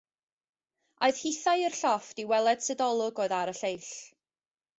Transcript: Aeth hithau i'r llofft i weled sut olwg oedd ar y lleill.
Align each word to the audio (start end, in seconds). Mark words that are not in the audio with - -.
Aeth 1.07 1.19
hithau 1.25 1.61
i'r 1.65 1.77
llofft 1.81 2.23
i 2.25 2.25
weled 2.33 2.65
sut 2.69 2.83
olwg 2.87 3.23
oedd 3.27 3.37
ar 3.43 3.53
y 3.53 3.55
lleill. 3.61 3.87